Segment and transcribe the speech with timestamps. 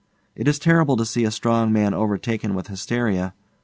[0.35, 3.35] It is terrible to see a strong man overtaken with hysteria.